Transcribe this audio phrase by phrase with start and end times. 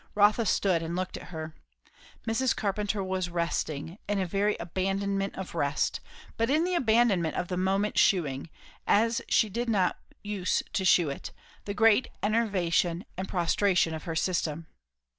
[0.15, 1.53] Rotha stood and looked at her.
[2.27, 2.55] Mrs.
[2.55, 5.99] Carpenter was resting, in a very abandonment of rest;
[6.37, 8.49] but in the abandonment of the moment shewing,
[8.87, 11.31] as she did not use to shew it,
[11.65, 14.65] the great enervation and prostration of her system.